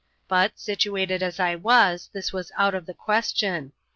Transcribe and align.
But, 0.27 0.57
situated 0.59 1.21
as 1.21 1.39
I 1.39 1.53
was, 1.55 2.09
bis 2.11 2.33
was 2.33 2.51
out 2.57 2.73
of 2.73 2.87
the 2.87 2.93
question. 2.95 3.71